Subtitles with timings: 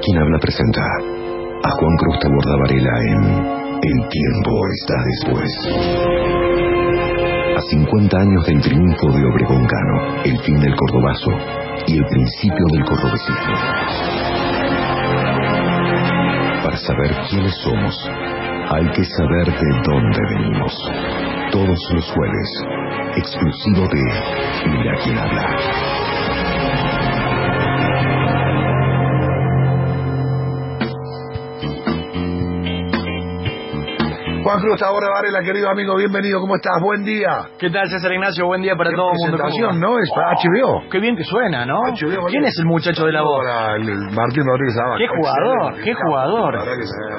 [0.00, 3.22] quien habla presenta a Juan Cruz Taborda Varela en
[3.82, 5.50] El tiempo está después.
[7.56, 11.30] A 50 años del triunfo de Obregón Cano, el fin del cordobazo
[11.86, 13.54] y el principio del cordobesismo.
[16.64, 18.08] Para saber quiénes somos,
[18.70, 20.74] hay que saber de dónde venimos.
[21.52, 22.50] Todos los jueves,
[23.16, 26.29] exclusivo de Mira quién habla.
[34.50, 36.82] Juan Cruz ahora Varela, querido amigo, bienvenido, ¿cómo estás?
[36.82, 37.54] Buen día.
[37.56, 38.46] ¿Qué tal, César Ignacio?
[38.46, 39.38] Buen día para todo el mundo.
[39.38, 39.94] presentación, ¿no?
[39.94, 40.90] Es para HBO.
[40.90, 41.78] Qué bien que suena, ¿no?
[41.94, 43.46] HBO, ¿Quién es el muchacho de la voz?
[43.78, 44.98] El, el Martín Rodríguez Ábalos.
[44.98, 46.50] Qué jugador, qué jugador.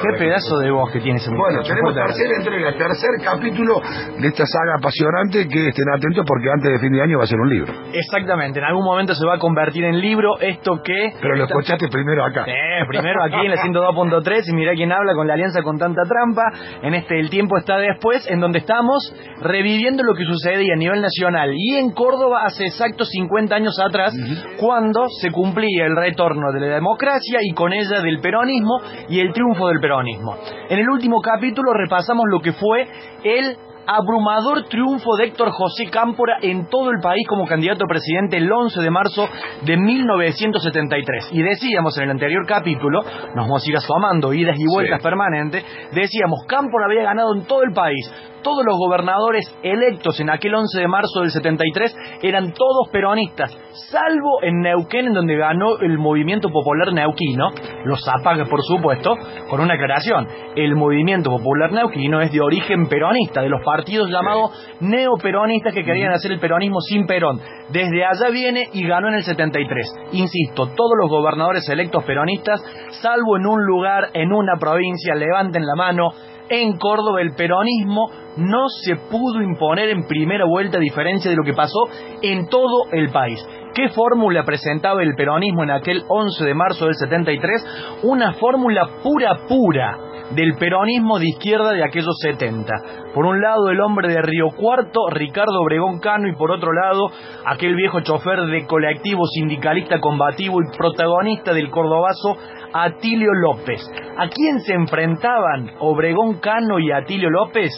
[0.04, 1.71] Qué pedazo de voz que tiene ese Bueno, muchacho.
[1.71, 2.12] tenemos Fuerte.
[2.12, 3.73] tercera entrega, tercer capítulo
[4.20, 7.27] de esta saga apasionante que estén atentos porque antes de fin de año va a
[7.32, 7.71] ser un libro.
[7.95, 11.16] Exactamente, en algún momento se va a convertir en libro esto que...
[11.21, 12.43] Pero lo escuchaste primero acá.
[12.43, 16.01] Eh, primero aquí en la 102.3 y mirá quién habla con la alianza con tanta
[16.04, 16.43] trampa.
[16.84, 21.01] En este El tiempo está después, en donde estamos reviviendo lo que sucedía a nivel
[21.01, 24.11] nacional y en Córdoba hace exactos 50 años atrás,
[24.57, 29.33] cuando se cumplía el retorno de la democracia y con ella del peronismo y el
[29.33, 30.35] triunfo del peronismo.
[30.67, 32.87] En el último capítulo repasamos lo que fue
[33.23, 33.55] el
[33.87, 38.51] abrumador triunfo de Héctor José Cámpora en todo el país como candidato a presidente el
[38.51, 39.27] 11 de marzo
[39.63, 41.29] de 1973.
[41.32, 43.01] Y decíamos en el anterior capítulo,
[43.35, 45.04] nos vamos a ir asomando, idas y vueltas Sí.
[45.04, 48.12] permanentes, decíamos, Cámpora había ganado en todo el país.
[48.43, 53.55] Todos los gobernadores electos en aquel 11 de marzo del 73 eran todos peronistas,
[53.91, 57.49] salvo en Neuquén, en donde ganó el movimiento popular neuquino,
[57.85, 59.13] los Zapaga, por supuesto,
[59.48, 60.27] con una aclaración.
[60.55, 64.51] El movimiento popular neuquino es de origen peronista, de los partidos llamados
[64.81, 67.39] neoperonistas que querían hacer el peronismo sin Perón.
[67.69, 69.94] Desde allá viene y ganó en el 73.
[70.11, 72.61] Insisto, todos los gobernadores electos peronistas,
[73.01, 76.09] salvo en un lugar, en una provincia, levanten la mano,
[76.49, 81.43] en Córdoba el peronismo no se pudo imponer en primera vuelta a diferencia de lo
[81.43, 81.87] que pasó
[82.21, 83.39] en todo el país.
[83.73, 87.99] ¿Qué fórmula presentaba el peronismo en aquel 11 de marzo del 73?
[88.03, 89.97] Una fórmula pura pura
[90.35, 93.13] del peronismo de izquierda de aquellos 70.
[93.13, 97.11] Por un lado el hombre de Río Cuarto, Ricardo Obregón Cano, y por otro lado
[97.45, 102.35] aquel viejo chofer de colectivo sindicalista combativo y protagonista del cordobazo
[102.73, 103.81] Atilio López.
[104.17, 107.71] ¿A quién se enfrentaban Obregón Cano y Atilio López?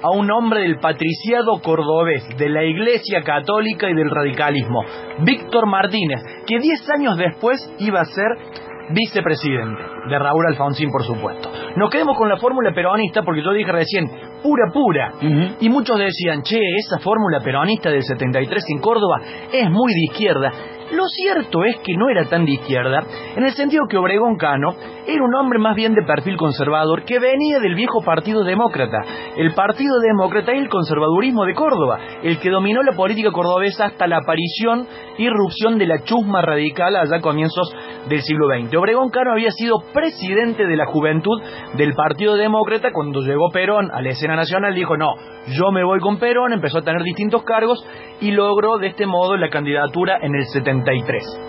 [0.00, 4.84] A un hombre del patriciado cordobés, de la Iglesia Católica y del radicalismo,
[5.24, 11.50] Víctor Martínez, que 10 años después iba a ser vicepresidente de Raúl Alfonsín, por supuesto.
[11.76, 14.06] Nos quedemos con la fórmula peronista porque yo dije recién,
[14.42, 15.12] pura, pura.
[15.60, 19.20] Y muchos decían, che, esa fórmula peronista del 73 en Córdoba
[19.52, 20.52] es muy de izquierda.
[20.90, 23.02] Lo cierto es que no era tan de izquierda,
[23.36, 24.70] en el sentido que Obregón Cano
[25.06, 28.96] era un hombre más bien de perfil conservador que venía del viejo Partido Demócrata,
[29.36, 34.06] el Partido Demócrata y el conservadurismo de Córdoba, el que dominó la política cordobesa hasta
[34.06, 34.86] la aparición
[35.18, 37.70] y irrupción de la chusma radical allá a comienzos
[38.08, 38.74] del siglo XX.
[38.76, 41.42] Obregón Cano había sido presidente de la juventud
[41.74, 45.14] del Partido Demócrata cuando llegó Perón a la escena nacional, dijo, no,
[45.48, 47.84] yo me voy con Perón, empezó a tener distintos cargos
[48.20, 51.48] y logró de este modo la candidatura en el 73.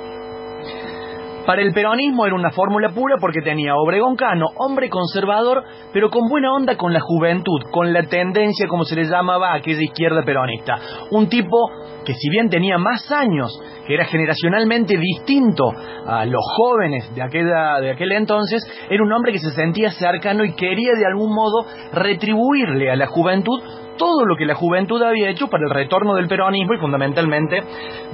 [1.46, 6.28] Para el peronismo era una fórmula pura porque tenía Obregón Cano, hombre conservador, pero con
[6.28, 10.24] buena onda con la juventud, con la tendencia, como se le llamaba, a aquella izquierda
[10.24, 10.76] peronista.
[11.12, 11.58] Un tipo
[12.10, 13.52] que si bien tenía más años,
[13.86, 15.66] que era generacionalmente distinto
[16.08, 20.54] a los jóvenes de, aquella, aquel entonces, era un hombre que se sentía cercano y
[20.54, 23.62] quería de algún modo retribuirle a la juventud
[23.96, 27.62] todo lo que la juventud había hecho para el retorno del peronismo y fundamentalmente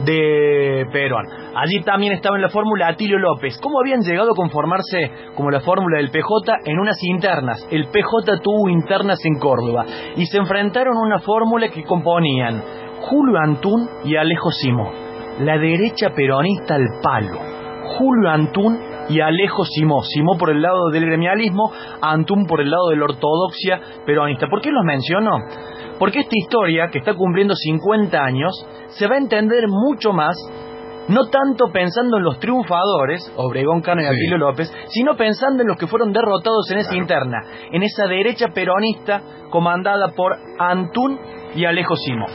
[0.04, 1.26] de Perón.
[1.56, 3.58] Allí también estaba en la fórmula Atilio López.
[3.62, 7.66] ¿Cómo habían llegado a conformarse como la fórmula del PJ en unas internas?
[7.72, 9.86] El PJ tuvo internas en Córdoba
[10.18, 14.94] y se enfrentaron a una fórmula que componían Julio Antún y Alejo Simón.
[15.40, 17.40] La derecha peronista al palo.
[17.98, 20.02] Julio Antún y Alejo Simó.
[20.04, 21.72] Simó por el lado del gremialismo,
[22.02, 24.48] Antún por el lado de la ortodoxia peronista.
[24.48, 25.38] ¿Por qué los menciono?
[26.00, 28.52] Porque esta historia, que está cumpliendo 50 años,
[28.88, 30.36] se va a entender mucho más,
[31.08, 34.10] no tanto pensando en los triunfadores, Obregón Cano y Sí.
[34.10, 37.38] Atilio López, sino pensando en los que fueron derrotados en esa interna,
[37.72, 41.20] en esa derecha peronista comandada por Antún
[41.56, 42.26] y Alejo Simó.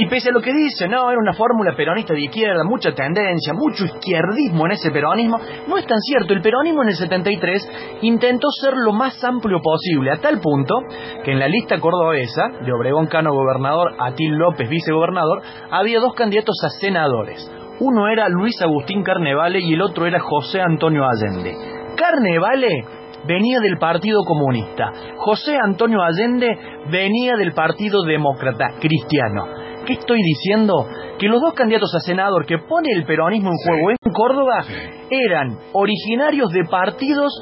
[0.00, 3.52] Y pese a lo que dice, no, era una fórmula peronista de izquierda, mucha tendencia,
[3.52, 5.36] mucho izquierdismo en ese peronismo,
[5.68, 6.32] no es tan cierto.
[6.32, 10.74] El peronismo en el 73 intentó ser lo más amplio posible, a tal punto
[11.22, 16.56] que en la lista cordobesa, de Obregón Cano gobernador, Atil López vicegobernador, había dos candidatos
[16.64, 17.46] a senadores.
[17.80, 21.54] Uno era Luis Agustín Carnevale y el otro era José Antonio Allende.
[21.94, 22.86] Carnevale
[23.26, 24.92] venía del Partido Comunista.
[25.16, 26.48] José Antonio Allende
[26.90, 29.59] venía del Partido Demócrata Cristiano.
[29.90, 30.86] ¿Qué estoy diciendo?
[31.18, 34.62] Que los dos candidatos a senador que pone el peronismo en juego en Córdoba
[35.10, 37.32] eran originarios de partidos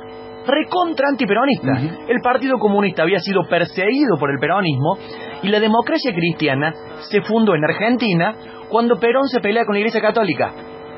[0.46, 2.08] recontra antiperonistas.
[2.08, 4.96] El Partido Comunista había sido perseguido por el peronismo
[5.42, 6.72] y la democracia cristiana
[7.10, 8.34] se fundó en Argentina
[8.70, 10.50] cuando Perón se pelea con la Iglesia Católica.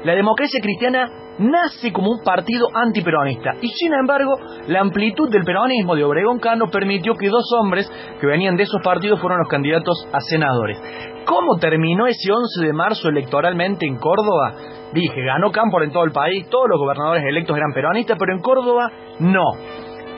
[0.04, 1.10] La democracia cristiana
[1.40, 4.32] nace como un partido antiperonista y sin embargo
[4.68, 7.90] la amplitud del peronismo de Obregón Cano permitió que dos hombres
[8.20, 10.78] que venían de esos partidos fueran los candidatos a senadores.
[11.24, 14.54] ¿Cómo terminó ese 11 de marzo electoralmente en Córdoba?
[14.92, 18.42] Dije, ganó Cámpora en todo el país, todos los gobernadores electos eran peronistas, pero en
[18.42, 18.90] Córdoba
[19.20, 19.44] no.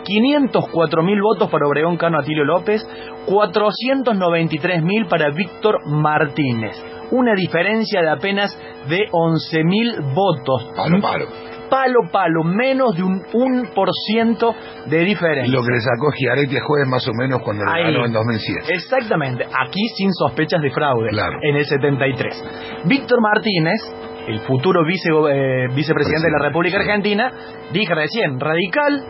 [0.04, 2.82] 504 mil votos para Obregón Cano Atilio López,
[3.26, 7.01] 493 mil para Víctor Martínez.
[7.12, 8.50] Una diferencia de apenas
[8.88, 10.70] de 11 mil votos.
[10.74, 11.26] Palo, palo.
[11.70, 14.54] Palo, palo, menos de un 1%
[14.86, 15.50] de diferencia.
[15.52, 18.74] Lo que le sacó Giaretti a jueves más o menos cuando lo ganó en 2007.
[18.74, 21.38] Exactamente, aquí sin sospechas de fraude, Claro.
[21.42, 22.44] en el 73.
[22.84, 23.80] Víctor Martínez,
[24.28, 27.32] el futuro vice, eh, vicepresidente de la República Argentina,
[27.72, 29.04] dije recién, radical,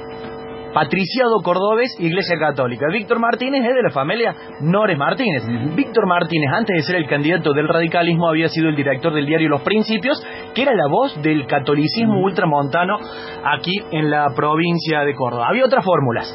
[0.72, 2.86] patriciado cordobés, Iglesia Católica.
[2.92, 5.42] Víctor Martínez es de la familia Nores Martínez.
[5.74, 9.48] Víctor Martínez, antes de ser el candidato del radicalismo, había sido el director del diario
[9.48, 10.20] Los Principios,
[10.54, 12.96] que era la voz del catolicismo ultramontano
[13.44, 15.48] aquí en la provincia de Córdoba.
[15.48, 16.34] Había otras fórmulas.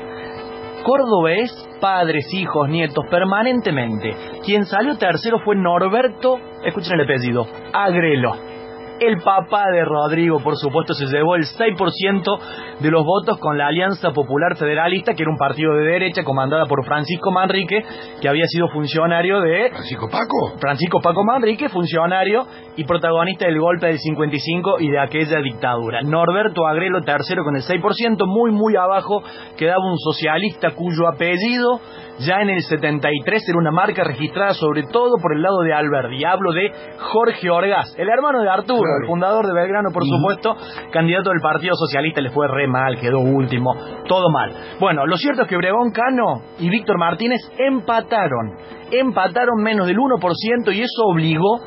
[0.84, 1.52] Córdoba es
[1.82, 4.16] padres, hijos, nietos, permanentemente.
[4.46, 8.57] Quien salió tercero fue Norberto, escuchen el apellido, Agrelo.
[9.00, 13.68] El papá de Rodrigo, por supuesto, se llevó el 6% de los votos con la
[13.68, 17.84] Alianza Popular Federalista, que era un partido de derecha comandada por Francisco Manrique,
[18.22, 20.58] que había sido funcionario de Francisco Paco.
[20.60, 26.02] Francisco Paco Manrique, funcionario y protagonista del golpe del 55 y de aquella dictadura.
[26.02, 29.22] Norberto Agrelo tercero con el 6%, muy muy abajo
[29.58, 31.80] quedaba un socialista cuyo apellido
[32.20, 36.24] ya en el 73 era una marca registrada sobre todo por el lado de Alberdi.
[36.26, 39.02] Hablo de Jorge Orgaz, el hermano de Arturo, Claro.
[39.02, 40.56] el fundador de Belgrano, por supuesto,
[40.92, 43.74] candidato del Partido Socialista, le fue re mal, quedó último,
[44.08, 44.52] todo mal.
[44.80, 48.58] Bueno, lo cierto es que Obregón Cano y Víctor Martínez empataron,
[48.92, 51.60] empataron menos del 1% y eso obligó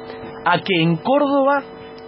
[0.44, 1.62] a que en Córdoba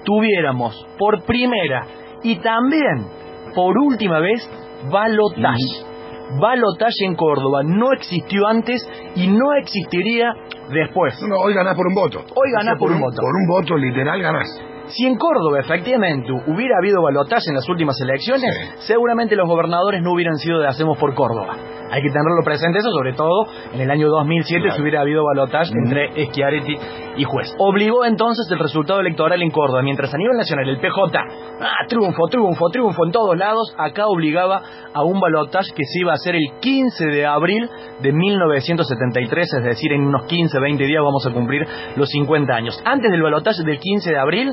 [0.04, 1.86] tuviéramos por primera
[2.22, 3.06] y también
[3.54, 4.48] por última vez
[4.90, 5.91] balotaje.
[6.40, 8.86] Balotaje en Córdoba no existió antes
[9.16, 10.32] y no existiría
[10.72, 11.14] después.
[11.28, 12.18] No, hoy ganás por un voto.
[12.20, 13.16] Hoy ganás por un voto.
[13.20, 14.48] Por un voto literal ganás.
[14.86, 18.86] Si en Córdoba efectivamente hubiera habido balotaje en las últimas elecciones, Sí.
[18.88, 21.56] seguramente los gobernadores no hubieran sido de Hacemos por Córdoba.
[21.92, 23.44] Hay que tenerlo presente eso, sobre todo
[23.74, 24.76] en el año 2007 Claro.
[24.76, 26.74] si hubiera habido balotaje entre Schiaretti
[27.18, 27.54] y Juez.
[27.58, 31.18] Obligó entonces el resultado electoral en Córdoba, mientras a nivel nacional el PJ,
[31.60, 34.62] ah, triunfo, triunfo, triunfo en todos lados, acá obligaba
[34.94, 37.68] a un balotaje que se iba a hacer el 15 de abril
[38.00, 41.66] de 1973, es decir, en unos 15, 20 días vamos a cumplir
[41.96, 42.80] los 50 años.
[42.86, 44.52] Antes del balotaje del 15 de abril,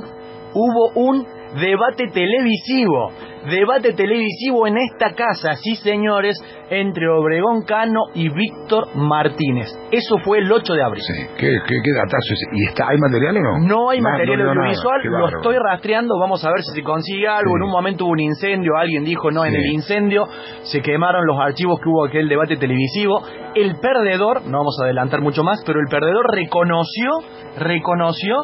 [0.53, 3.11] hubo un debate televisivo,
[3.49, 6.35] debate televisivo en esta casa, sí señores,
[6.69, 9.67] entre Obregón Cano y Víctor Martínez.
[9.91, 11.01] Eso fue el 8 de abril.
[11.01, 11.13] Sí.
[11.37, 12.41] ¿Qué, qué, qué datazo es?
[12.53, 13.67] ¿Y está, hay material o no?
[13.67, 15.37] No hay material no audiovisual, lo bárbaro.
[15.37, 17.51] estoy rastreando, vamos a ver si se consigue algo.
[17.51, 17.57] Sí.
[17.57, 19.57] En un momento hubo un incendio, alguien dijo no, en Sí.
[19.57, 20.25] el incendio
[20.63, 23.21] se quemaron los archivos que hubo aquel debate televisivo.
[23.55, 27.09] El perdedor, no vamos a adelantar mucho más, pero el perdedor reconoció,
[27.57, 28.35] reconoció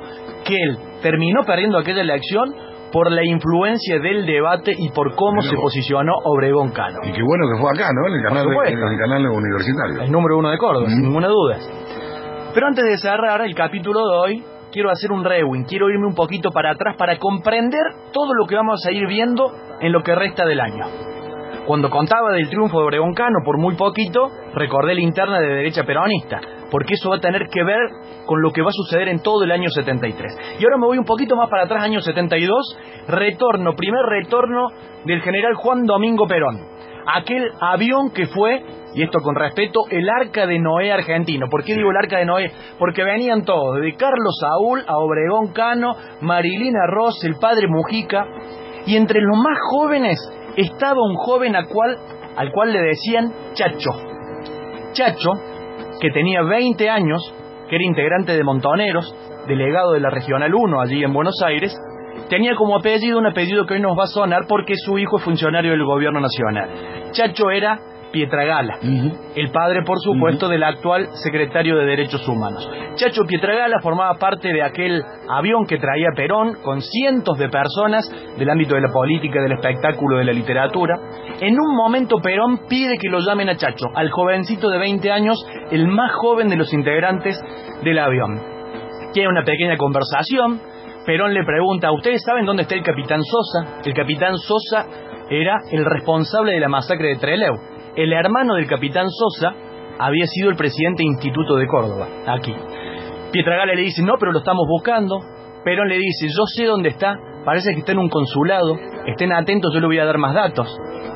[0.43, 2.53] que él terminó perdiendo aquella elección
[2.91, 6.99] por la influencia del debate y por cómo se posicionó Obregón Cano.
[7.03, 8.07] Y qué bueno que fue acá, ¿no?
[8.07, 10.01] En el canal, en el canal universitario.
[10.03, 11.57] El número uno de Córdoba, sin ninguna duda.
[12.53, 16.15] Pero antes de cerrar el capítulo de hoy, quiero hacer un rewind, quiero irme un
[16.15, 19.51] poquito para atrás para comprender todo lo que vamos a ir viendo
[19.81, 20.85] en lo que resta del año.
[21.65, 25.83] Cuando contaba del triunfo de Obregón Cano por muy poquito, recordé la interna de derecha
[25.83, 26.39] peronista,
[26.75, 27.79] porque eso va a tener que ver
[28.25, 30.57] con lo que va a suceder en todo el año 73.
[30.59, 32.77] Y ahora me voy un poquito más para atrás, año 72,
[33.07, 34.67] retorno, primer retorno
[35.05, 36.59] del general Juan Domingo Perón.
[37.07, 38.61] Aquel avión que fue,
[38.93, 41.47] y esto con respeto, el arca de Noé argentino.
[41.49, 42.51] ¿Por qué digo el arca de Noé?
[42.77, 48.25] Porque venían todos, de Carlos Saúl a Obregón Cano, Marilina Ross, el padre Mujica,
[48.85, 50.17] y entre los más jóvenes
[50.57, 51.95] estaba un joven al cual,
[52.35, 53.91] al cual le decían Chacho.
[54.91, 55.54] Chacho,
[55.99, 57.21] que tenía 20 años,
[57.69, 59.13] que era integrante de Montoneros,
[59.47, 61.75] delegado de la Regional 1 allí en Buenos Aires,
[62.29, 65.23] tenía como apellido un apellido que hoy nos va a sonar porque su hijo es
[65.23, 67.11] funcionario del gobierno nacional.
[67.11, 67.79] Chacho era
[68.15, 68.79] Pietragala,
[69.35, 72.65] el padre, por supuesto, del actual secretario de Derechos Humanos.
[72.95, 78.49] Chacho Pietragala formaba parte de aquel avión que traía Perón con cientos de personas del
[78.49, 80.95] ámbito de la política, del espectáculo, de la literatura.
[81.41, 85.45] En un momento Perón pide que lo llamen a Chacho, al jovencito de 20 años,
[85.71, 87.37] el más joven de los integrantes
[87.83, 88.39] del avión.
[89.11, 90.61] Tiene una pequeña conversación,
[91.05, 93.81] Perón le pregunta, ¿ustedes saben dónde está el capitán Sosa?
[93.83, 94.85] El capitán Sosa
[95.29, 97.74] era el responsable de la masacre de Trelew.
[97.95, 99.55] El hermano del capitán Sosa
[99.99, 102.53] había sido el presidente de Instituto de Córdoba, aquí.
[103.31, 105.19] Pietragala le dice, no, pero lo estamos buscando.
[105.63, 108.75] Perón le dice, yo sé dónde está, parece que está en un consulado,
[109.07, 110.67] estén atentos, yo le voy a dar más datos.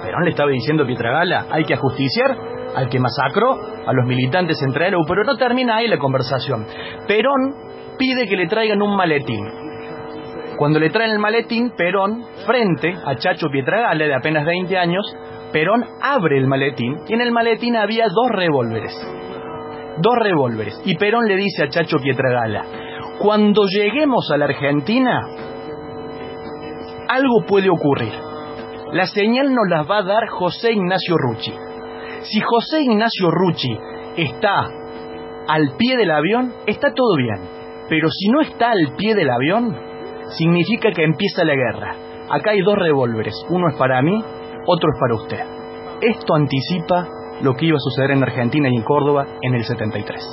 [0.02, 2.38] Perón le estaba diciendo a Pietragala, hay que ajusticiar
[2.76, 3.56] al que masacró
[3.86, 6.66] a los militantes en Trelew, pero no termina ahí la conversación.
[7.08, 9.46] Perón pide que le traigan un maletín.
[10.58, 15.06] Cuando le traen el maletín, Perón, frente a Chacho Pietragala, de apenas 20 años,
[15.52, 18.94] Perón abre el maletín y en el maletín había dos revólveres.
[19.98, 20.82] Dos revólveres.
[20.86, 22.64] Y Perón le dice a Chacho Pietragala,
[23.20, 25.20] cuando lleguemos a la Argentina,
[27.10, 28.14] algo puede ocurrir.
[28.94, 31.54] La señal nos la va a dar José Ignacio Rucci.
[32.22, 33.78] Si José Ignacio Rucci
[34.18, 34.68] está
[35.48, 37.40] al pie del avión, está todo bien.
[37.90, 39.76] Pero si no está al pie del avión,
[40.38, 41.96] significa que empieza la guerra.
[42.30, 44.24] Acá hay dos revólveres, uno es para mí,
[44.66, 45.60] otro es para usted.
[46.02, 47.08] Esto anticipa
[47.42, 50.30] lo que iba a suceder en Argentina y en Córdoba en el 73.